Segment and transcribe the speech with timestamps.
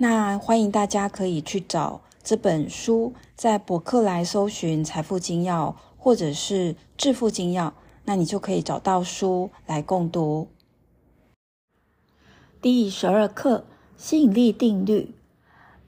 [0.00, 7.70] 那欢迎大家可以去找这本书，在博客来搜寻《财富金要》或者是《致富金要》，
[8.04, 10.46] 那你就可以找到书来共读。
[12.62, 13.64] 第十二课：
[13.96, 15.14] 吸引力定律。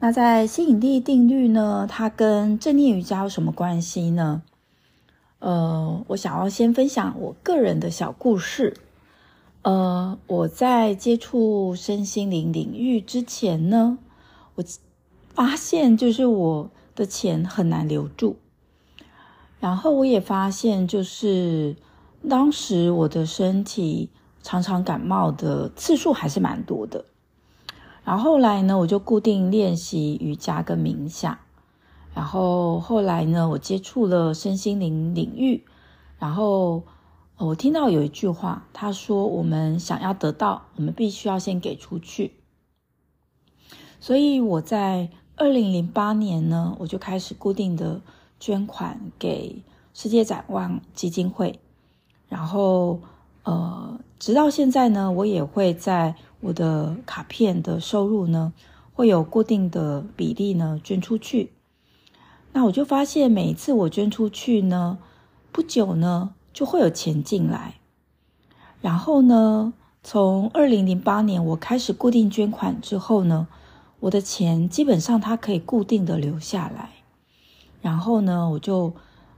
[0.01, 4.43] 那在吸引力定律呢，它跟正念瑜伽有什么关系呢？
[5.39, 8.77] 呃，我想要先分享我个人的小故事。
[9.63, 13.99] 呃，我在接触身心灵领域之前呢，
[14.55, 14.65] 我
[15.35, 18.37] 发现就是我的钱很难留住，
[19.61, 21.77] 然后我也发现就是
[22.27, 24.09] 当时我的身体
[24.43, 27.05] 常常感冒的次数还是蛮多的，
[28.03, 31.37] 然后后来呢，我就固定练习瑜伽跟冥想，
[32.15, 35.67] 然后后来呢，我接触了身心灵领域，
[36.19, 36.83] 然后。
[37.43, 42.35] 我听到有一句话，他说：“我们想要得到，我们必须要先给出去。”
[43.99, 48.03] 所以我在二零零八年呢，我就开始固定的
[48.39, 49.63] 捐款给
[49.95, 51.59] 世界展望基金会，
[52.29, 53.01] 然后
[53.45, 58.53] 呃，直到现在呢，我也会在我的卡片的收入呢，
[58.93, 61.55] 会有固定的比例呢捐出去。
[62.53, 64.99] 那我就发现，每一次我捐出去呢，
[65.51, 66.35] 不久呢。
[66.53, 67.81] 就会有钱进来，
[68.81, 73.47] 然后呢，从二零零八年我开始固定捐款之后呢，
[74.01, 76.91] 我的钱基本上它可以固定的留下来，
[77.81, 78.95] 然后呢，我就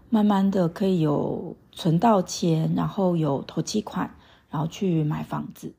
[0.09, 4.17] 慢慢的可以有存到钱，然后有投期款，
[4.51, 5.75] 然后去买房子。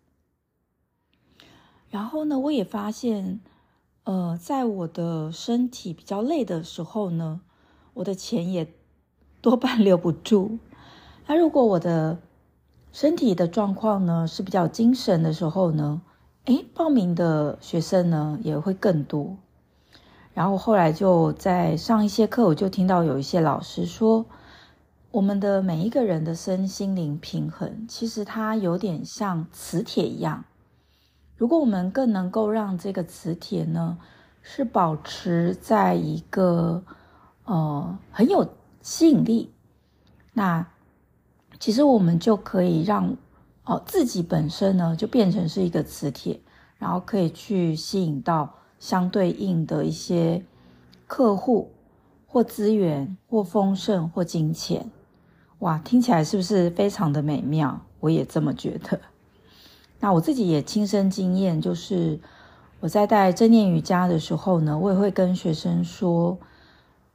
[1.89, 3.39] 然后呢，我也发现，
[4.03, 7.41] 呃，在我的身体比较累的时候呢，
[7.93, 8.73] 我的钱也
[9.41, 10.57] 多半留不住。
[11.25, 12.17] 那如果我的
[12.91, 16.01] 身体的状况呢是比较精神的时候呢，
[16.45, 19.37] 诶，报名的学生呢也会更多。
[20.33, 24.25] 然后后来就在上一些课，我就听到有一些老师说，
[25.11, 30.43] 我们的每一个人的身心灵平衡，其实它有点像磁铁一样。
[31.37, 33.97] 如果我们更能够让这个磁铁呢
[34.41, 36.83] 是保持在一个
[37.45, 38.49] 呃很有
[38.81, 39.53] 吸引力，
[40.33, 40.67] 那。
[41.63, 43.15] 其实我们就可以让
[43.63, 46.37] 哦自己本身呢就变成是一个磁铁，
[46.77, 50.43] 然后可以去吸引到相对应的一些
[51.07, 51.71] 客户
[52.27, 54.91] 或资源或丰盛或金钱。
[55.59, 57.79] 哇，听起来是不是非常的美妙？
[58.01, 58.99] 我也这么觉得。
[60.01, 62.19] 那我自己也亲身经验，就是
[62.81, 66.37] 我在带正念瑜伽的时候呢，我也会跟学生说，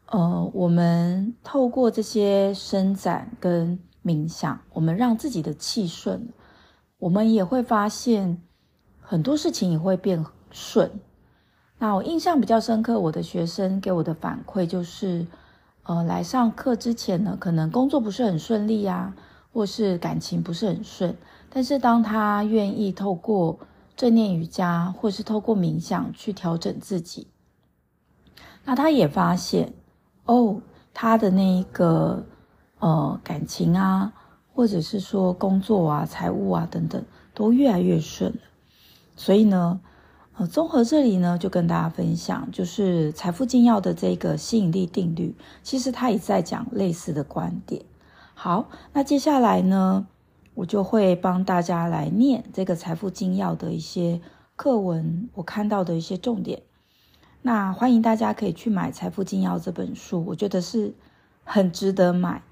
[0.06, 6.30] 呃，我们透过这些伸展跟冥想，我们让自己的气顺，
[6.96, 8.40] 我们也会发现
[9.02, 10.90] 很多事情也会变顺。
[11.78, 15.26] 那我印象比较深刻，我的学生给我的反馈就是，
[15.82, 19.12] 呃，来上课之前呢，可能工作不是很顺利呀，
[19.52, 21.14] 或是感情不是很顺，
[21.50, 23.58] 但是当他愿意透过
[23.94, 27.26] 正念瑜伽，或是透过冥想去调整自己，
[28.64, 29.74] 那他也发现，
[30.24, 30.62] 哦，
[30.94, 32.24] 他的那一个。
[32.80, 34.12] 呃，感情啊，
[34.54, 38.38] 或者是说工作啊、财务啊等等，都越来越顺了。
[39.16, 39.80] 所以呢，
[40.36, 45.34] 呃，综合这里呢，就跟大家分享，就是财富精要的这个吸引力定律，
[45.64, 47.82] 其实他也在讲类似的观点。
[48.34, 50.06] 好，那接下来呢，
[50.54, 54.20] 我就会帮大家来念这个财富精要的一些
[54.54, 56.62] 课文，我看到的一些重点。
[57.42, 60.94] 那欢迎大家可以去买《财富精要》这本书，我觉得是
[61.42, 62.42] 很值得买。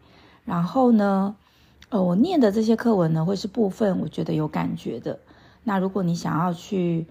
[0.46, 1.36] 然后呢，
[1.90, 5.18] 呃，我念的这些课文呢，会是部分我觉得有感觉的。
[5.64, 7.06] 那如果你想要去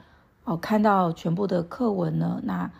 [0.45, 2.71] 哦、看到全部的课文呢，那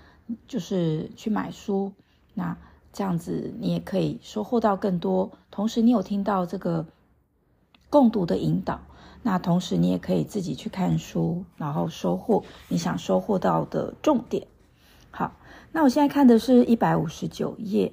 [0.48, 1.92] 就是去买书。
[2.36, 2.56] 那
[2.94, 5.32] 这样子你也可以收获到更多。
[5.50, 6.86] 同时，你有听到这个
[7.90, 8.80] 共读的引导，
[9.24, 14.48] 那同时你也可以自己去看书，然后收获你想收获到的重点。
[15.10, 15.34] 好，
[15.72, 17.92] 那我现在看的是一百五十九页，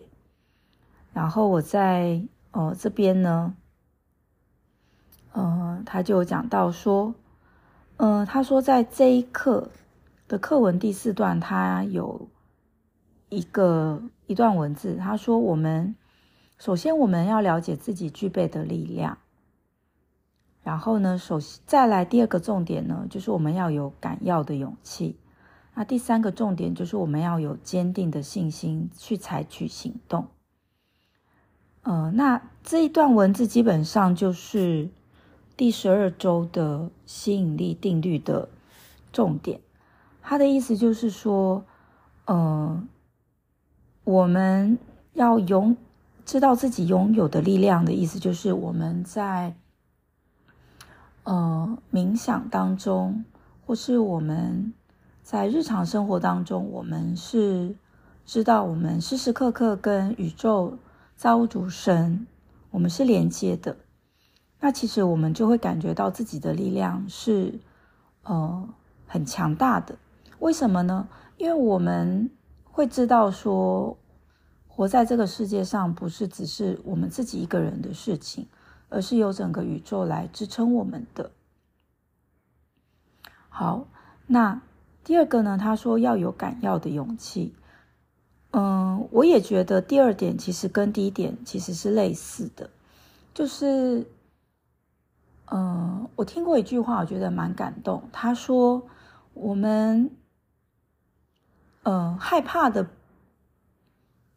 [1.13, 2.23] 然后我在。
[2.53, 3.55] 哦，这边呢，
[5.33, 7.15] 呃，他就讲到说，
[7.97, 9.71] 嗯、呃，他说在这一课
[10.29, 12.29] 的课文第四段，他有
[13.31, 15.97] 一个一段文字，他说：“我们
[16.59, 19.17] 首先我们要了解自己具备的力量，
[20.63, 25.19] 然后呢，首先再来第二个重点呢，就是我们要有敢要的勇气。
[25.75, 30.27] 那第三个重点就是我们要有坚定的信心去采取行动。
[31.83, 34.89] 呃，那这一段文字基本上就是
[35.57, 38.49] 第十二周的吸引力定律的
[39.13, 39.61] 重点。
[40.21, 41.65] 他的意思就是说，
[42.27, 42.83] 呃。”
[44.05, 44.81] 我们
[45.13, 45.77] 要拥
[46.27, 49.55] 知道自己拥有的力量的意思，就是我们在
[51.23, 53.25] 呃冥想当中，
[53.65, 54.75] 或是我们
[55.23, 57.77] 在日常生活当中，我们是
[58.27, 60.77] 知道我们时时刻刻跟宇宙
[61.17, 62.27] 造物主神
[62.71, 63.77] 我们是连接的。
[64.61, 67.61] 那其实我们就会感觉到自己的力量是
[68.23, 68.69] 呃
[69.07, 69.97] 很强大的。
[70.39, 71.09] 为什么呢？
[71.37, 72.31] 因为我们。
[72.75, 73.99] 会知道说，
[74.67, 78.47] 活在这个世界上不是只是我们自己一个人的事情，
[78.89, 81.33] 而是由整个宇宙来支撑我们的。
[83.51, 83.87] 好，
[84.27, 84.63] 那
[85.05, 85.59] 第二个呢？
[85.59, 87.55] 他说要有敢要的勇气。
[88.53, 92.71] 嗯，我也觉得第二点其实跟第一点其实是类似的，
[93.35, 94.07] 就是，
[95.51, 98.09] 嗯，我听过一句话，我觉得蛮感动。
[98.13, 98.83] 他说
[99.35, 100.11] 我们。
[101.85, 102.89] 呃，害怕的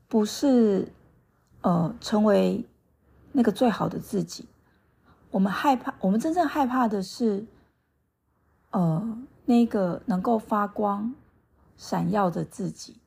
[0.08, 0.92] 不是
[1.62, 2.66] 呃成为
[3.34, 4.48] 那个最好的自己，
[5.30, 7.46] 我们害怕，我们真正害怕的是
[8.72, 11.14] 呃那个能够发光、
[11.78, 12.98] 闪耀的自己。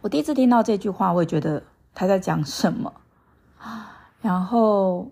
[0.00, 1.62] 我第一次听到这句话，我也觉得
[1.94, 2.92] 他在讲什么。
[4.20, 5.10] 然后，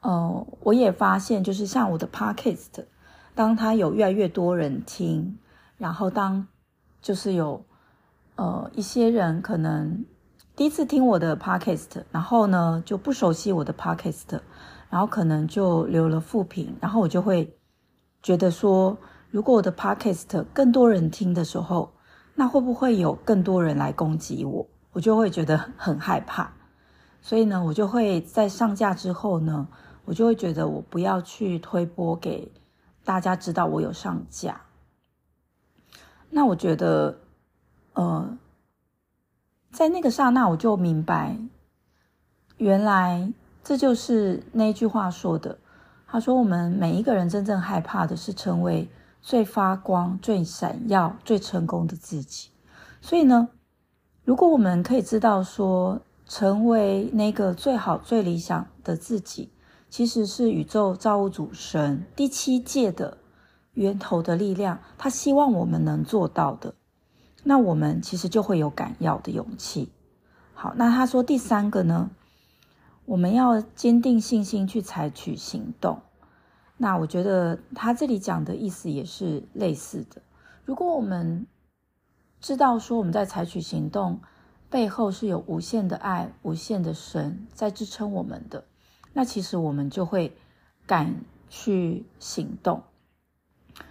[0.00, 2.86] 呃，我也发现，就是像我的 Podcast，
[3.34, 5.38] 当他有越来越多人听，
[5.76, 6.46] 然后当
[7.02, 7.64] 就是有，
[8.36, 10.04] 呃，一些人可能
[10.56, 14.40] 第一次听我的 podcast，然后呢就不熟悉我的 podcast，
[14.88, 17.58] 然后可能就留了负评，然后我就会
[18.22, 18.96] 觉得说，
[19.30, 21.92] 如果我的 podcast 更多人听的时候，
[22.34, 24.66] 那会不会有更多人来攻击我？
[24.92, 26.52] 我就会觉得很害怕，
[27.20, 29.66] 所以呢，我就会在上架之后呢，
[30.04, 32.52] 我就会觉得我不要去推播给
[33.04, 34.60] 大家知道我有上架。
[36.30, 37.18] 那我觉得，
[37.94, 38.38] 呃，
[39.72, 41.36] 在那个刹那，我就明白，
[42.58, 43.32] 原来
[43.62, 45.58] 这就是那句话说的。
[46.06, 48.88] 他说：“我们每一个人真正害怕的是成为
[49.24, 52.50] 最发光、最闪耀、最成功的自己。
[53.00, 53.48] 所以呢，
[54.24, 59.50] 如果我们可以知道说，成为那个最好、最理想的自己，
[59.88, 63.16] 其实是宇宙造物主神第七届的。”
[63.74, 66.74] 源头的力量，他希望我们能做到的，
[67.42, 69.90] 那我们其实就会有敢要的勇气。
[70.54, 72.10] 好，那他说第三个呢，
[73.04, 76.02] 我们要坚定信心去采取行动。
[76.76, 80.20] 那我觉得他这里讲的意思也是类似的。
[80.64, 81.46] 如果我们
[82.40, 84.20] 知道说我们在采取行动
[84.68, 88.64] 背后是有无限的爱、无限的神在支撑我们的，
[89.12, 90.36] 那其实我们就会
[90.84, 91.14] 敢
[91.48, 92.82] 去行动。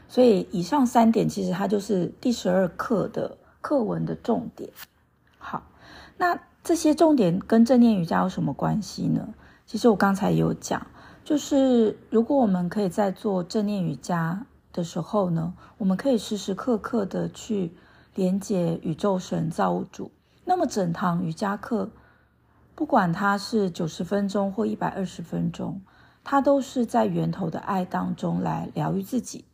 [0.07, 4.69] 所以以上三点其实它就是第十二课的课文的重点。
[5.37, 5.63] 好，
[6.17, 9.33] 那这些重点跟正念瑜伽有什么关系呢？
[9.65, 10.85] 其实我刚才有讲，
[11.23, 17.71] 就是如果我们可以在做正念瑜伽的时候呢，我们可以时时刻刻的去
[18.13, 20.11] 连接宇宙神造物主。
[20.45, 21.89] 那么整堂瑜伽课，
[22.75, 25.81] 不管它是九十分钟或一百二十分钟，
[26.25, 29.45] 它都是在源头的爱当中来疗愈自己。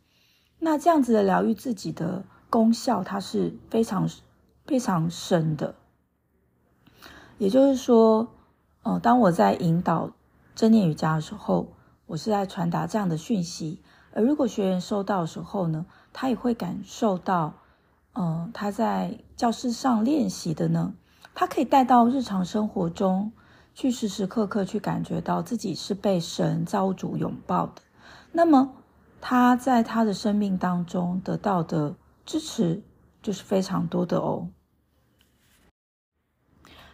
[0.58, 4.10] 那这样子的疗愈自己的功效，它是非常
[4.66, 5.76] 非常深的。
[7.38, 8.28] 也就是说，
[8.82, 10.10] 呃，当我在引导
[10.54, 11.72] 正念瑜伽的时候，
[12.06, 13.82] 我是在传达这样的讯息。
[14.12, 17.54] 而如果学员收到的时候呢，他也会感受到，
[18.12, 20.94] 呃，他在教室上练习的呢，
[21.34, 23.32] 他可以带到日常生活中
[23.74, 27.82] 去，时时刻刻去感觉到自己是被神造物主拥抱的。
[28.32, 28.74] 那么。
[29.22, 32.82] 他在他的生命当中得到的支持
[33.20, 34.48] 就是非常多的哦。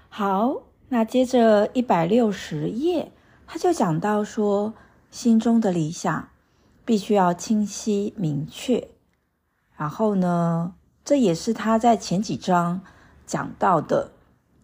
[0.08, 0.56] 好，
[0.88, 3.12] 那接着一百六十页，
[3.46, 4.74] 他就讲到说，
[5.10, 6.28] 心中的理想
[6.84, 8.88] 必须要清晰明确。
[9.76, 10.74] 然后呢，
[11.04, 12.80] 这也是他在前几章
[13.26, 14.12] 讲到的，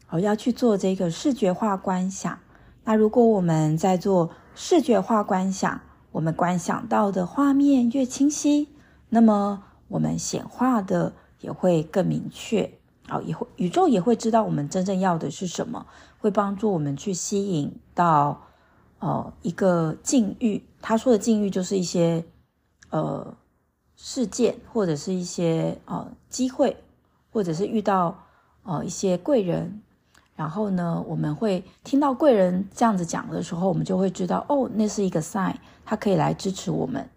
[0.09, 2.39] 哦，要去做这个视觉化观想。
[2.85, 8.69] 那如果我们在做视觉化观想，我们观想到的画面越清晰，
[9.11, 12.79] 那么我们显化的也会更明确。
[13.09, 15.87] 好，也会宇宙也会知道我们真正要的是什么，
[16.19, 18.43] 会帮助我们去吸引到
[19.03, 20.63] 呃一个境遇。
[20.81, 22.25] 他说的境遇就是一些
[22.91, 23.37] 呃
[23.97, 26.77] 事件，或者是一些呃机会，
[27.33, 28.17] 或者是遇到
[28.63, 29.83] 呃一些贵人。
[30.35, 35.55] 然后呢，我们会听到贵人这样子讲的时候，我们就会知道哦，那是一个 sign，
[35.85, 37.09] 他可以来支持我们。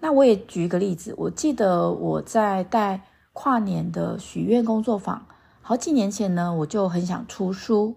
[0.00, 3.02] 那我也举一个例子，我记得我在带
[3.32, 5.26] 跨年的许愿工作坊，
[5.60, 7.94] 好几年前呢，我就很想出书，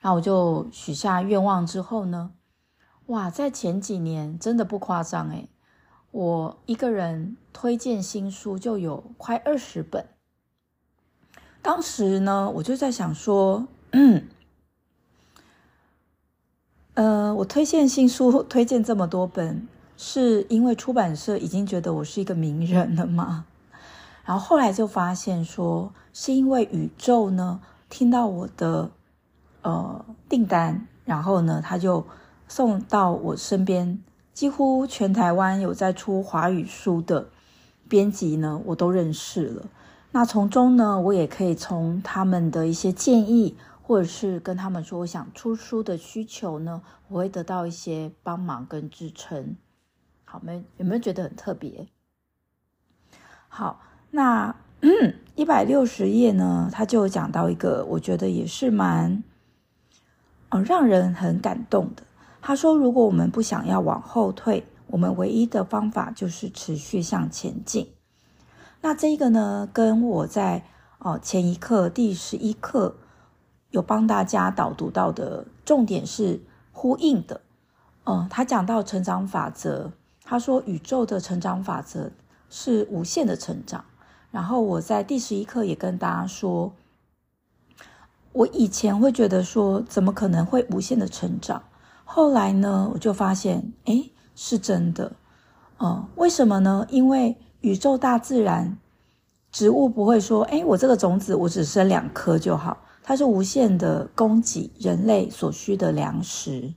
[0.00, 2.32] 然后我就许下愿望之后呢，
[3.06, 5.50] 哇，在前几年真的不夸张诶，
[6.10, 10.06] 我一个人推荐新书就有快二十本。
[11.62, 14.26] 当时呢，我就在想说，嗯，
[16.94, 23.44] 呃，我推荐新书，推荐这么多本，是因为出版社已经觉得我是一个名人了吗？
[24.24, 28.90] 然后后来就发现说，是因为宇宙呢听到我的
[29.62, 32.04] 呃订单，然后呢，他就
[32.48, 34.02] 送到我身边，
[34.32, 37.28] 几乎全台湾有在出华语书的
[37.88, 39.66] 编辑呢，我都认识了。
[40.12, 49.56] 那从中呢，我也可以从他们的一些建议，或者是跟他们说我想出书的需求呢，我会得到一些帮忙跟支撑。
[50.24, 50.64] 好没？
[50.76, 51.86] 有没有觉得很特别？
[53.48, 54.54] 好，那
[55.34, 59.22] 一百六十页呢，他就讲到一个，我觉得也是蛮，
[60.50, 62.02] 嗯，让人很感动的。
[62.42, 67.92] 他说，如果我们不想要往后退，我们唯一的方法就是持续向前进。
[68.80, 70.64] 那这个呢，跟我在
[70.98, 72.96] 哦前一课第十一课
[73.70, 76.40] 有帮大家导读到的重点是
[76.72, 77.40] 呼应的。
[78.04, 79.92] 嗯，他讲到成长法则，
[80.24, 82.10] 他说宇宙的成长法则
[82.48, 83.84] 是无限的成长。
[84.30, 86.72] 然后我在第十一课也跟大家说，
[88.32, 91.62] 我以前会觉得说怎么可能会无限的成长？
[92.04, 95.12] 后来呢，我就发现，诶，是真的。
[95.78, 96.86] 嗯，为什么呢？
[96.90, 98.78] 因为宇宙、大自然、
[99.50, 106.74] 植物不会说：“哎，我这个种子我只生两颗就好。”它是无限的供给人类所需的粮食。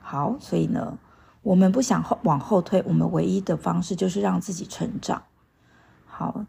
[0.00, 0.98] 好，所以呢，
[1.42, 5.22] 我们不想后往后退，我们唯一的方式就是让自己成长。
[6.06, 6.44] 好，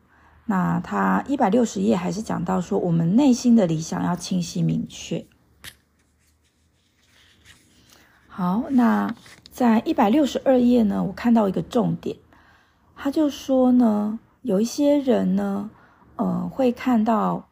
[0.46, 5.26] 那他一百六十页还是讲到说，我们内心的理想要清晰明确。
[8.28, 9.16] 好，那
[9.52, 12.18] 在一百六十二页呢，我看到一个重点。
[12.96, 15.70] 他就说呢，有一些人呢，
[16.16, 17.50] 呃，会看到，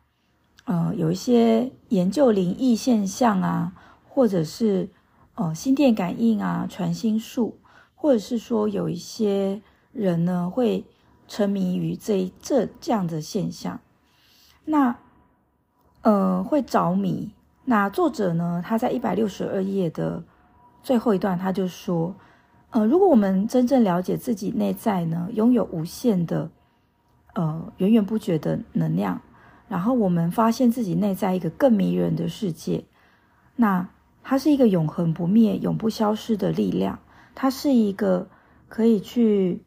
[0.66, 3.74] 呃，有一些研究灵异现象啊，
[4.08, 4.90] 或者是
[5.36, 7.60] 呃心电感应啊、传心术，
[7.96, 10.84] 或者是说有一些人呢会
[11.32, 13.80] 沉迷于这这这样的现象，
[14.66, 14.98] 那
[16.02, 17.32] 呃会着迷。
[17.64, 20.22] 那作者呢，他在一百六十二页的
[20.84, 22.14] 最后一段，他就说。
[22.72, 26.50] 呃，如果我们真正了解自己内在呢，拥有无限的，
[27.34, 29.22] 呃，源源不绝的能量，
[29.68, 32.86] 然后我们发现自己内在一个更迷人的世界，
[33.58, 33.90] 那
[34.24, 37.00] 它是一个永恒不灭、永不消失的力量，
[37.36, 38.28] 它是一个
[38.70, 39.62] 可以去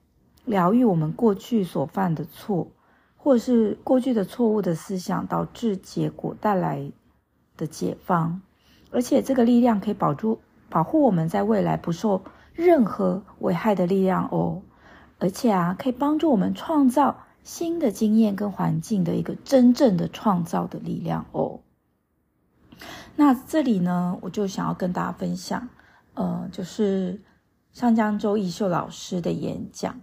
[0.44, 2.68] 疗愈我们过去所犯的错，
[3.16, 6.92] 或者是过去的错误的思想导致结果带来
[7.56, 8.40] 的解放，
[8.90, 12.22] 而且这个力量可以保住、保护我们在未来不受。
[12.56, 14.62] 任何危害的力量哦，
[15.18, 21.58] 而且啊，可以帮助我们创造新的经验跟环境的一个真正的创造的力量哦。
[23.16, 25.68] 那这里呢，我就想要跟大家分享，
[26.14, 27.20] 呃，就是
[27.72, 30.00] 上江周逸秀老师的演讲。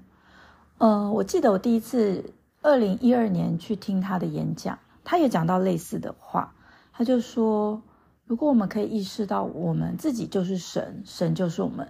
[0.82, 2.34] 呃，我记得我第一次
[2.64, 6.56] 二零一二年去听他的演讲，他也讲到类似的话，
[6.92, 7.80] 他就说，
[8.26, 11.88] 如果我们可以意识到我们自己就是神，神就是我们。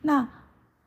[0.00, 0.28] 那，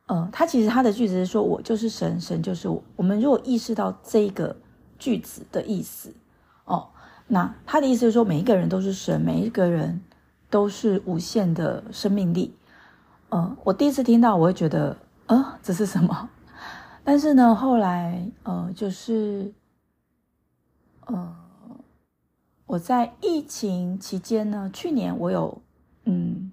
[0.06, 4.56] 呃，他其实他的句子是说：“我就是神，神就是我。”我们如果意识到这个
[4.98, 6.14] 句子的意思，
[6.64, 6.88] 哦，
[7.28, 10.02] 那他的意思是说，每一个人都是神，每一个人
[10.50, 12.56] 都是无限的生命力。
[13.28, 14.96] 呃，我第一次听到，我会觉得，
[15.26, 16.30] 呃，这是什么？
[17.04, 19.54] 但是呢，后来，呃，就是，
[21.06, 21.36] 呃，
[22.66, 25.62] 我在疫情期间呢，去年我有，
[26.06, 26.52] 嗯，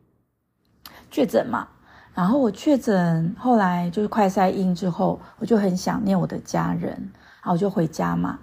[1.11, 1.69] 确诊嘛。
[2.13, 8.39] 然后我确诊，后来就是快筛阴之后，我就很想念我的家人，然后我就回家嘛。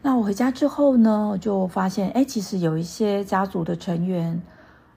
[0.00, 4.40] 那我回家之后呢，我就发现，哎，其实有一些家族的成员，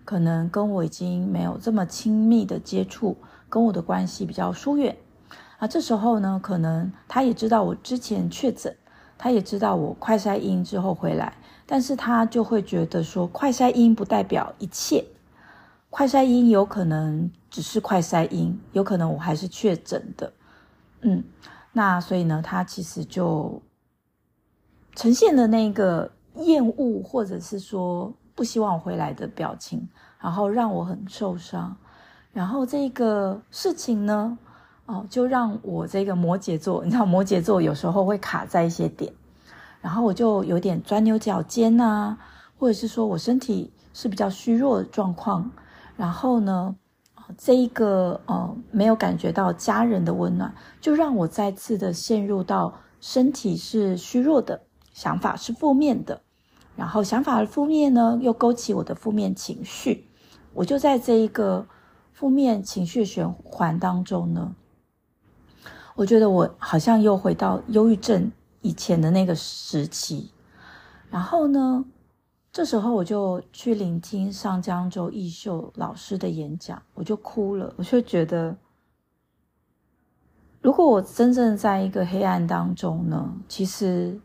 [0.06, 3.18] 可能跟我已经没有这么亲密的接触，
[3.50, 4.96] 跟我的关系比较疏远。
[5.64, 8.76] 啊，这时候呢，可能他也知道我之前确诊，
[9.18, 15.06] 他也知道我快筛阴之后回来，但是他就会觉得说，快筛阴不代表一切，
[15.90, 20.34] 快筛阴有可能只是快筛阴，有可能我还是确诊的，
[21.00, 21.24] 嗯，
[21.72, 23.62] 那所以呢，他其实就
[24.96, 29.88] 呈现的那个厌恶或者是说不希望我回来的表情，
[30.20, 31.74] 然后让我很受伤，
[32.34, 34.38] 然后这个事情呢。
[34.86, 39.14] 哦，就让我这个摩羯座，你知道摩羯座有时候会卡在一些点，
[39.82, 42.18] 然后我就有点钻牛角尖呐，
[42.60, 45.50] 或者是说我身体是比较虚弱的状况，
[45.96, 46.76] 然后呢，
[47.38, 56.22] 这一个呃没有感觉到家人的温暖，就让我再次的陷入到身体是虚弱的，想法是负面的，
[56.76, 60.10] 然后想法的负面呢又勾起我的负面情绪，
[60.54, 61.66] 我就在这一个
[62.12, 64.54] 负面情绪循环当中呢。
[65.96, 68.32] 我觉得我好像又回到忧郁症
[68.62, 70.32] 以前的那个时期，
[71.12, 71.86] 然后呢，
[72.52, 77.74] 这时候我就去聆听上江州义秀老师的演讲，我就哭了。
[77.78, 78.58] 我就觉得，
[80.62, 84.20] 如果我真正在一个黑暗当中呢，其实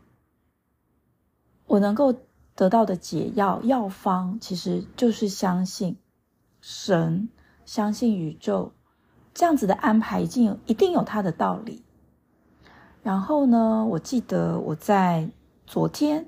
[1.67, 2.13] 我能够
[2.55, 5.95] 得到的解药药方，其实就是相信
[6.61, 7.29] 神，
[7.63, 8.71] 相信宇宙。
[9.39, 11.81] 这样子的安排已经有一定有它的道理。
[13.01, 15.29] 然后呢，我记得我在
[15.65, 16.27] 昨天，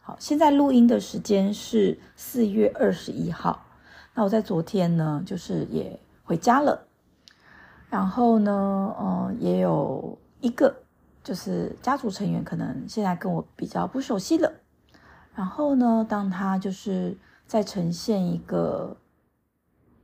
[0.00, 3.64] 好，现在录音的时间是四月二十一号。
[4.12, 6.84] 那我在昨天呢，就是也回家了。
[7.88, 10.74] 然后呢，呃，也有一个
[11.22, 14.52] 就是家族成员，可能现在跟我比较不熟悉了。
[15.32, 18.96] 然后呢，当他就是在呈现一个。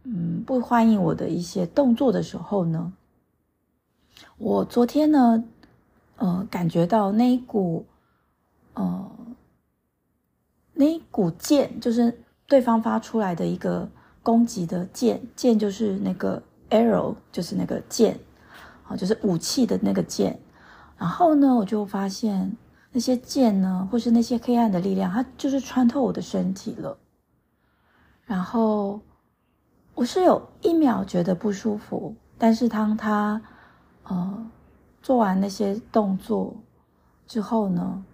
[0.07, 2.93] 嗯，不欢迎我的一些动作的时候呢，
[4.37, 5.43] 我昨天呢，
[6.17, 7.87] 呃，感觉到那一股，
[8.75, 9.11] 呃，
[10.75, 13.89] 那一股剑，就是对方发出来的一个
[14.23, 18.21] 攻击的剑，剑就是那个 arrow，就是那个剑，
[18.87, 20.39] 啊，就是武器的那个剑。
[20.99, 22.55] 然后呢，我就发现
[22.93, 26.99] 那些剑呢，或是那些黑暗的力量，它就是穿透我的身体了，
[28.27, 29.01] 然后。
[29.95, 33.41] 我是有一秒觉得不舒服，但是当他
[34.03, 34.51] 呃
[35.01, 36.55] 做完那些动作
[37.27, 38.05] 之后呢，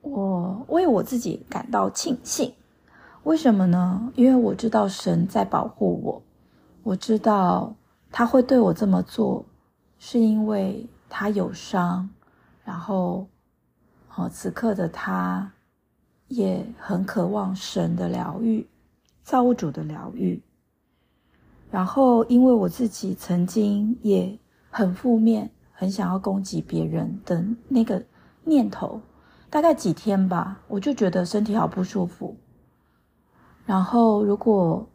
[0.00, 2.54] 我为我自己感到庆幸。
[3.24, 4.10] 为什么呢？
[4.16, 6.22] 因为我知道神在保护我，
[6.82, 7.74] 我知道
[8.10, 9.44] 他会对我这么做，
[9.98, 12.08] 是因为他有伤，
[12.64, 13.26] 然后
[14.14, 15.52] 哦此刻的他
[16.28, 18.66] 也很渴望神的疗愈。
[19.24, 20.40] 造物主的疗愈，
[21.70, 24.38] 然后因为我自己曾经也
[24.70, 28.04] 很负面，很想要攻击别人的那个
[28.44, 29.00] 念头，
[29.48, 32.36] 大概几天吧，我就觉得身体好不舒服。
[33.64, 34.86] 然后如果，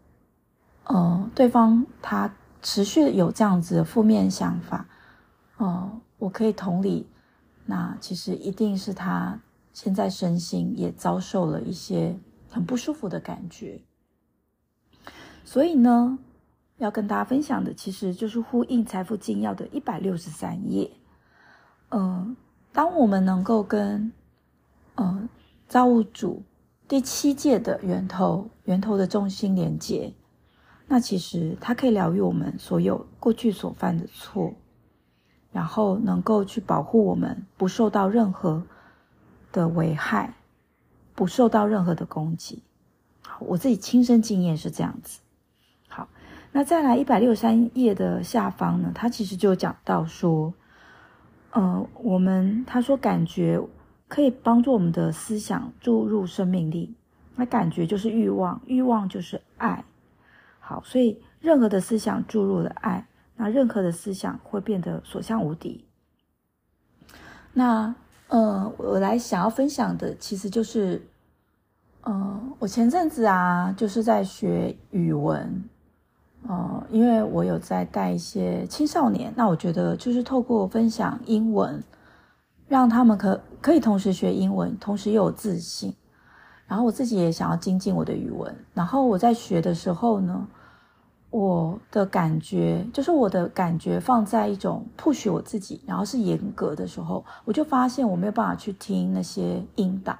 [0.83, 4.87] 呃，对方他持续有这样子的负面想法，
[5.57, 7.07] 呃，我可以同理，
[7.65, 9.41] 那其实一定是他
[9.73, 12.15] 现在身心也遭受了一些
[12.47, 13.81] 很不舒服的感觉。
[15.43, 16.19] 所以呢，
[16.77, 20.91] 要跟大家分享的其实就是呼应《财富精要》的一百六十三页。
[21.89, 22.35] 嗯、
[22.71, 24.11] 当我们能够跟
[24.95, 25.27] 呃
[25.67, 26.43] 造物主
[26.87, 30.13] 第七界的源头、源头的中心连接，
[30.87, 34.53] 那其实它可以疗愈我们所有过去所犯的错，
[35.51, 38.63] 然后能够去保护我们不受到任何
[39.51, 40.35] 的危害，
[41.15, 42.61] 不受到任何的攻击。
[43.39, 45.19] 我自己亲身经验是这样子。
[46.51, 50.51] 那再来一百六十三页的下方呢，他其实就讲到说，
[51.51, 53.61] 呃，我们他说感觉
[54.07, 56.95] 可以帮助我们的思想注入生命力，
[57.35, 59.85] 那感觉就是欲望，欲望就是爱。
[60.59, 65.85] 好，所以任何的思想注入了爱，那任何的思想会变得所向无敌。
[67.53, 67.93] 那
[68.27, 71.07] 呃，我来想要分享的其实就是，
[72.01, 75.63] 呃，我前阵子啊，就是在学语文。
[76.47, 81.83] 呃，因为我有在带一些青少年，那我觉得就是透过分享英文，
[82.67, 85.93] 让他们可可以同时学英文，同时又有自信。
[86.65, 88.55] 然后我自己也想要精进我的语文。
[88.73, 90.47] 然后我在学的时候呢，
[91.29, 100.17] 我的感觉就是我的感觉放在一种 push 我自己，然后是严格的时候，我就发现我没有办法去听那些音档。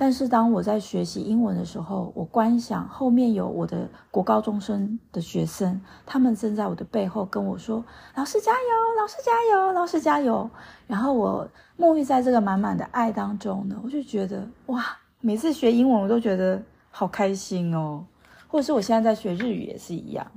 [0.00, 7.84] 但是当我在学习英文的时候，我观想后面有我的国高中生的学生，他们正在我的背后跟我说
[8.14, 8.58] ：“老师加油，
[8.96, 10.48] 老师加油，老师加油。”
[10.86, 14.84] 然后我沐浴在这个满满的爱当中呢，我就觉得哇，
[15.20, 18.04] 每次学英文我都觉得好开心哦。
[18.46, 20.30] 或者是我现在在学日语也是一样。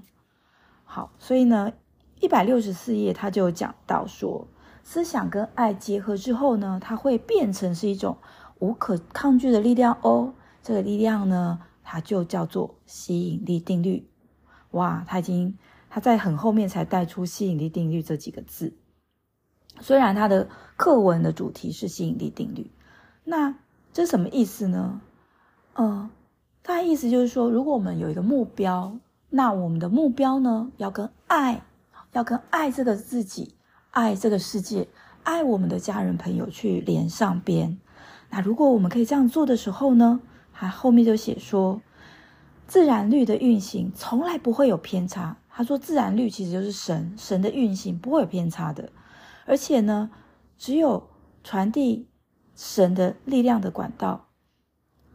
[0.86, 1.72] 好，所以呢，
[2.20, 4.48] 一百六十四页他就讲到说，
[4.84, 8.18] 思想跟爱结合之后呢，它会变成是一种
[8.62, 10.34] 无可抗拒的力量哦。
[10.64, 14.08] 这个力量呢，它就叫做吸引力定律。
[14.72, 15.58] 哇，他已经
[15.90, 18.74] 他在很后面才带出吸引力定律这几个字。
[19.82, 20.48] 虽然他的
[20.78, 22.72] 课文的主题是吸引力定律，
[23.26, 23.56] 那
[23.92, 25.02] 这什么意思呢？
[25.74, 26.10] 呃，
[26.64, 28.98] 他的意思就是说，如果我们有一个目标。
[29.34, 31.62] 那我们的目标呢，要跟爱，
[32.12, 33.56] 要跟爱这个自己，
[33.92, 34.90] 爱这个世界，
[35.24, 37.80] 爱我们的家人朋友去连上边。
[38.32, 40.20] 那如果我们可以这样做的时候呢，
[40.52, 41.80] 他后面就写说，
[42.66, 45.38] 自然律的运行从来不会有偏差。
[45.48, 48.90] 他说，自然律其实就是神，神的运行不会有偏差的。
[49.46, 50.10] 而且呢，
[50.58, 51.08] 只有
[51.44, 52.08] 传递
[52.56, 54.26] 神的力量的管道，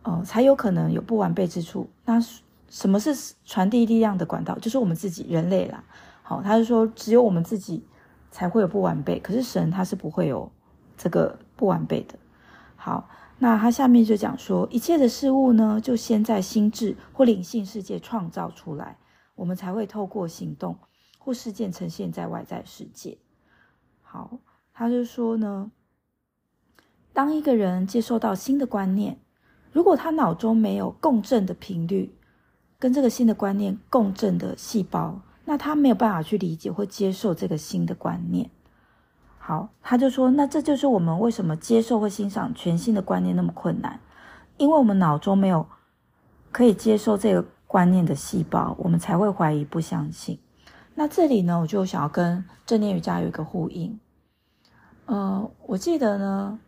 [0.04, 1.90] 哦、才有可能有不完备之处。
[2.04, 2.22] 那。
[2.68, 4.58] 什么是传递力量的管道？
[4.58, 5.84] 就是我们自己人类啦。
[6.24, 7.86] 好，他是说只有我们自己
[8.32, 10.50] 才会有不完备，可是神他是不会有
[10.96, 12.18] 这个不完备的。
[12.86, 13.08] 好，
[13.40, 18.96] 那他下面就讲说，一切的事物呢，就先在心智或灵性世界创造出来，
[19.34, 20.78] 我们才会透过行动
[21.18, 23.18] 或事件呈现在外在世界。
[24.02, 24.38] 好，
[24.72, 25.72] 他就说呢，
[27.12, 29.18] 当一个人接受到新的观念，
[29.72, 32.14] 如果他脑中没有共振的频率。
[32.78, 38.50] 跟这个新的观念共振的细胞，那他没有办法去理解或接受这个新的观念。
[39.46, 44.00] 好，他就说，那这就是我们为什么接受或欣赏全新的观念那么困难，
[44.56, 45.64] 因为我们脑中没有
[46.50, 50.36] 可以接受这个观念的细胞，我们才会怀疑、不相信。
[50.96, 54.00] 那这里呢，我就想要跟正念瑜伽有一个呼应。
[55.04, 56.58] 呃，我记得呢，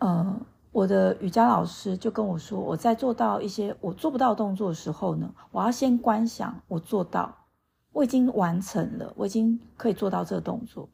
[0.00, 0.40] 呃。
[0.72, 7.34] 我的瑜伽老师就跟我说，我在做到一些我做不到动作的时候呢，我要先观想我做到，
[7.92, 10.86] 我已经完成了，我已经可以做到这个动作。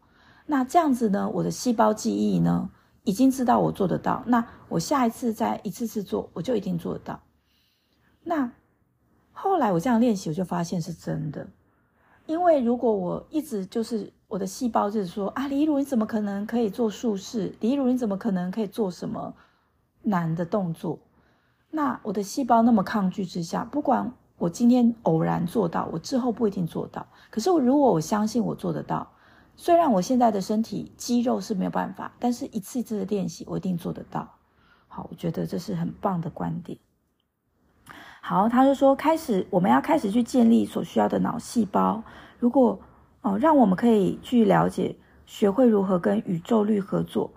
[0.46, 2.70] 那这样子呢，我的细胞记忆呢，
[3.05, 4.22] 已经知道我做得到。
[4.26, 7.20] 那我下一次再一次次做，我就一定做得到。
[8.22, 8.50] 那
[9.33, 11.46] 后来我这样练习，我就发现是真的。
[12.26, 17.55] 因为如果我一直就是我的细胞就是说啊，李如你怎么可能可以做术式？
[17.61, 19.35] 李如你怎么可能可以做什么？
[20.05, 20.98] 难的动作，
[21.70, 27.07] 那我的细胞那么抗拒之下，不管我今天偶然做到，我之后不一定做到。
[27.31, 29.12] 可是我如果我相信我做得到，
[29.62, 34.29] 虽然我现在的身体肌肉是没有办法，但是一次一次的练习，我一定做得到。
[34.88, 36.77] 好，我觉得这是很棒的观点。
[38.20, 42.03] 好，他就说，开始我们要开始去建立所需要的脑细胞。
[42.40, 42.81] 如果
[43.20, 44.96] 哦，让我们可以去了解，
[45.27, 47.31] 学会如何跟宇宙律合作。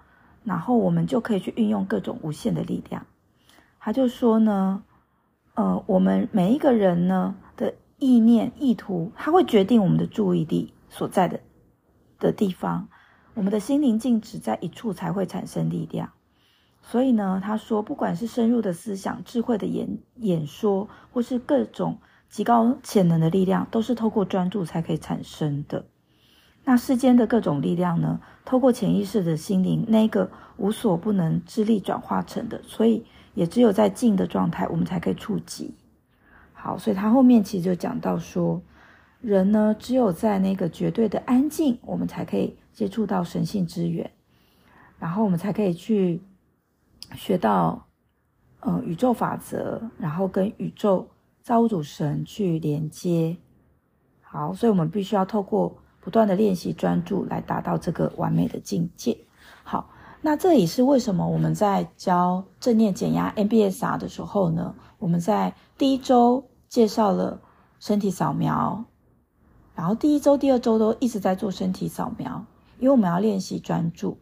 [0.43, 3.05] 然后我们就可以去运用各种无限的力量。
[3.79, 4.83] 他就说呢，
[5.53, 11.39] 呃，我们每一个人呢的意念、意图，它会决定我们的注意力所在的
[12.19, 12.87] 的地方。
[13.33, 16.11] 我们的心灵静止在一处，才会产生力量。
[16.81, 21.97] 所以呢，他说，不管是深入的思想、智慧的演演说，或是各种
[22.29, 25.85] 极高潜能的力量，都是透过专注才可以产生的。
[26.63, 35.73] 那世间的各种力量呢，透过潜意识的心灵，那个无所不能之力转化成的，所以也只有在静的状态，我们才可以触及。
[36.53, 38.61] 好，所以他后面其实就讲到说，
[39.21, 44.11] 人呢，只有在那个绝对的安静，我们才可以接触到神性之源，
[44.99, 46.21] 然后我们才可以去
[47.15, 47.87] 学到，
[48.59, 51.07] 呃，宇宙法则，然后跟宇宙
[51.41, 53.37] 造物主神去连接。
[54.21, 55.77] 好，所以我们必须要透过。
[56.01, 59.17] 不断的练习专注，来达到这个完美的境界。
[59.63, 59.89] 好，
[60.21, 67.41] 那这也是为什么我们在教正念减压 MBSR 的时候呢，我们在第一周介绍了
[67.79, 68.85] 身体扫描，
[69.75, 72.45] 然后第一周、第二周都一直在做身体扫描，
[72.79, 74.17] 因为我们要练习专注。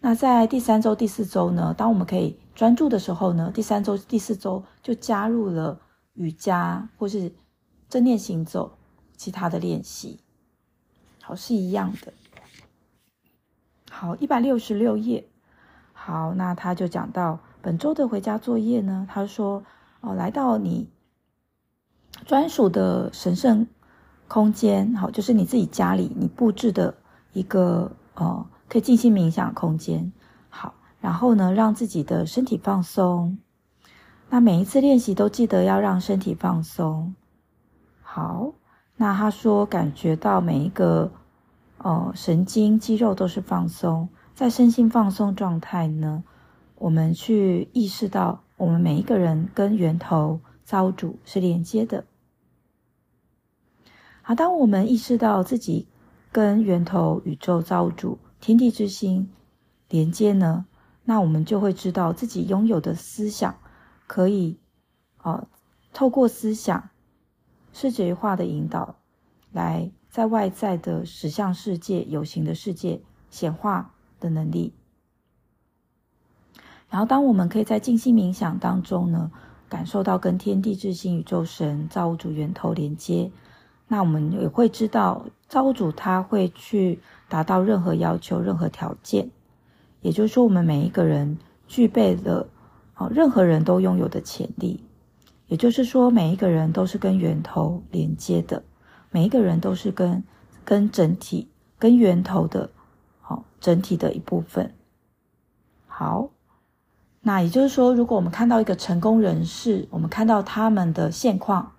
[0.00, 5.80] 那在第三周、第四周呢，当我们可以专注的时候呢，第三周、第四周就加入了
[6.14, 7.32] 瑜伽或是
[7.88, 8.78] 正念行走
[9.16, 10.20] 其他的练习。
[11.22, 12.12] 好，是一样的。
[13.90, 15.26] 好，一百六十六页。
[15.92, 19.06] 好，那他就讲到本周的回家作业呢。
[19.10, 19.64] 他说
[20.02, 20.90] ：“哦，来到你
[22.26, 23.66] 专属的神圣
[24.34, 26.92] 空间，好，就是你自己家里你布置的
[27.34, 30.12] 一个呃可以静心冥想空间。
[30.48, 33.38] 好，然后呢，让自己的身体放松，
[34.30, 37.14] 那每一次练习都记得要让身体放松。
[38.02, 38.54] 好，
[38.96, 41.12] 那他说感觉到每一个
[41.78, 46.24] 哦神经肌肉都是放松，在身心放松状态呢，
[46.74, 52.02] 我们去意识到我们每一个人跟源头造物主是连接的。
[54.26, 55.86] 好，当我们意识到自己
[56.32, 59.30] 跟源头、宇宙、造物主、天地之心
[59.90, 60.64] 连接呢，
[61.04, 63.54] 那我们就会知道自己拥有的思想
[64.06, 64.58] 可以，
[65.22, 65.46] 哦，
[65.92, 66.88] 透过思想。
[67.74, 68.96] 视觉化的引导，
[69.52, 74.72] 来在外在的实相世界、有形的世界显化的能力。
[76.88, 79.30] 然后，当我们可以在静心冥想当中呢，
[79.68, 83.32] 感受到跟天地之心、宇宙神、造物主源头连接，
[83.88, 89.30] 那我们也会知道造物主他会去达到任何要求、任何条件。
[90.00, 92.46] 也就是说，我们每一个人具备了
[92.96, 94.84] 哦，任何人都拥有的潜力。
[95.46, 98.62] 也就是说，每一个人都是跟源头连接的，
[99.10, 100.24] 每一个人都是跟
[100.64, 102.70] 跟整体、跟源头的，
[103.20, 104.72] 好，整体的一部分。
[105.86, 106.30] 好，
[107.20, 111.72] 那也就是说，如果我们看到一个成功人士，我们看到他们的现况，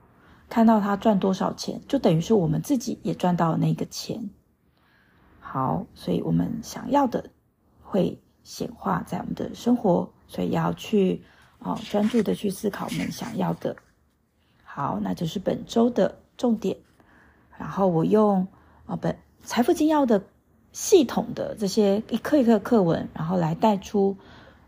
[0.50, 4.30] 看到他赚多少钱，就等于是我们自己也赚到了那个钱。
[5.40, 7.30] 好，所以我们想要的
[7.82, 11.24] 会显化在我们的生活，所以要去。
[11.58, 13.76] 好，专注的去思考我们想要的。
[14.64, 16.78] 好，那就是本周的重点。
[17.58, 18.46] 然后我用
[18.86, 20.22] 啊本财富精要的
[20.72, 24.16] 系统的这些一课一课课文，然后来带出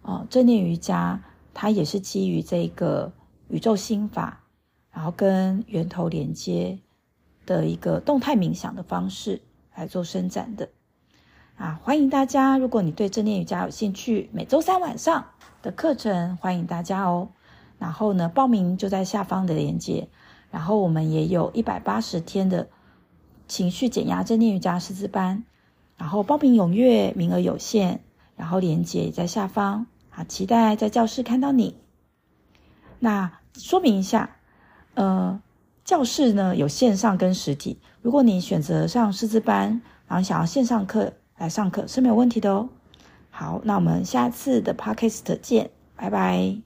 [0.02, 1.22] 啊正念瑜伽，
[1.54, 3.14] 它也是基于这个
[3.50, 4.42] 宇宙心法，
[4.98, 6.80] 然后跟源头连接
[7.46, 9.44] 的一个动态冥想的方式
[9.76, 10.70] 来做伸展的。
[11.56, 15.28] 啊，欢迎大家，如果你对正念瑜伽有兴趣，每周三晚上。
[15.62, 17.30] 的课程欢迎大家哦，
[17.78, 20.08] 然后呢，报名就在下方的链接，
[20.50, 22.68] 然后我们也有一百八十天的
[23.48, 25.44] 情绪减压正念瑜伽师资班，
[25.96, 28.00] 然后报名踊跃，名额有限，
[28.36, 31.76] 然后链接也在下方，好，期待在教室看到你。
[32.98, 34.37] 那说明一下，
[34.98, 35.40] 呃，
[35.86, 42.68] 教室呢有线上跟实体，如果你选择上师资班，然后想要线上课来上课是没有问题的哦。
[43.30, 46.58] 好，那我们下次的 Podcast 见，拜拜。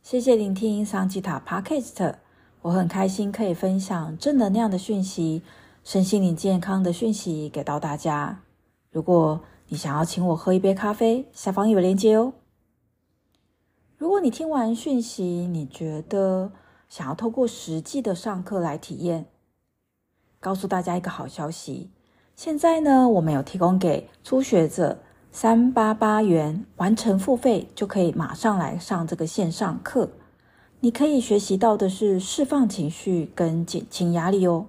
[0.00, 2.14] 谢谢聆听桑吉塔 Podcast，
[2.62, 5.42] 我很开心可以分享正能量的讯息、
[5.82, 8.42] 身心灵健康的讯息给到大家。
[8.92, 12.32] 如果你想要请我喝一杯咖啡，下方有链接哦。
[13.96, 16.52] 如果你听完讯息，你觉得
[16.88, 19.26] 想要透过实际的上课来体验，
[20.40, 21.90] 告诉大家一个好消息，
[22.34, 24.98] 现在呢，我们有提供给初学者。
[25.30, 30.10] 三八八元完成付费就可以马上来上这个线上课，
[30.80, 34.68] 你可以学习到的是释放情绪跟减轻压力哦。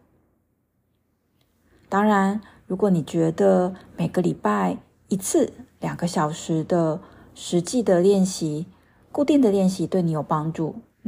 [1.87, 4.77] 当然，如果你觉得每个礼拜
[5.07, 6.99] 一次两个小时的
[7.33, 8.67] 实际的练习、
[9.13, 10.75] 固定的练习对你有帮助，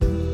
[0.00, 0.29] thank you